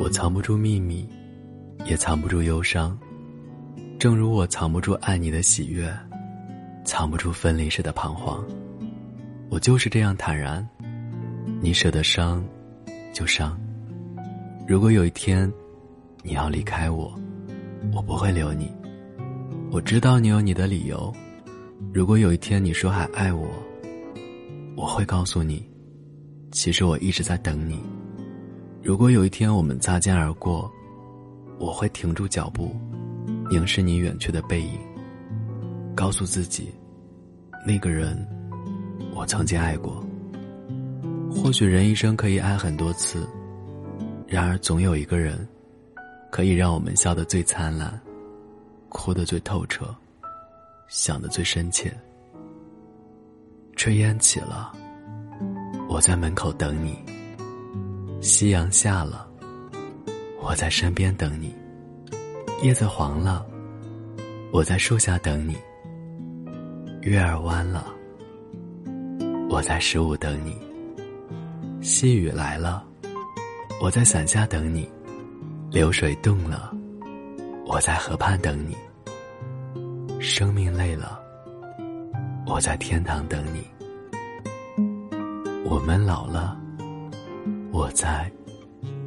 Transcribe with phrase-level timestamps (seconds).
[0.00, 1.08] 我藏不住秘密，
[1.84, 2.98] 也藏不住忧伤，
[3.98, 5.88] 正如我藏不住爱你的喜悦，
[6.84, 8.44] 藏不住分离时的彷徨。
[9.50, 10.66] 我就是这样坦然，
[11.60, 12.44] 你舍得伤，
[13.12, 13.58] 就伤。
[14.66, 15.50] 如果有一天，
[16.22, 17.12] 你要离开我，
[17.92, 18.70] 我不会留你。
[19.70, 21.12] 我知道你有你的理由。
[21.92, 23.48] 如果有一天你说还爱我，
[24.78, 25.68] 我会告诉你，
[26.52, 27.82] 其实我一直在等你。
[28.80, 30.70] 如果有一天我们擦肩而过，
[31.58, 32.76] 我会停住脚步，
[33.50, 34.78] 凝视你远去的背影，
[35.96, 36.72] 告诉自己，
[37.66, 38.24] 那个人，
[39.16, 40.00] 我曾经爱过。
[41.28, 43.28] 或许人一生可以爱很多次，
[44.28, 45.44] 然而总有一个人，
[46.30, 48.00] 可以让我们笑得最灿烂，
[48.88, 49.92] 哭得最透彻，
[50.86, 51.92] 想得最深切。
[53.78, 54.72] 炊烟起了，
[55.88, 56.98] 我在门口等你。
[58.20, 59.24] 夕阳下了，
[60.42, 61.54] 我在身边等你；
[62.60, 63.46] 叶子黄了，
[64.52, 65.54] 我在树下等你；
[67.02, 67.86] 月儿弯了，
[69.48, 70.54] 我在十五等你；
[71.80, 72.84] 细雨来了，
[73.80, 74.90] 我在伞下等你；
[75.70, 76.74] 流水动了，
[77.64, 78.74] 我在河畔等你；
[80.20, 81.20] 生命累了，
[82.50, 83.60] 我在天堂等你；
[85.68, 86.58] 我们老了。
[87.70, 88.28] 我在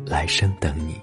[0.06, 1.02] 来生等你。